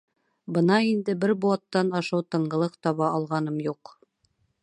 [0.53, 3.95] —Бына инде бер быуаттан ашыу тынғылыҡ таба алғаным юҡ.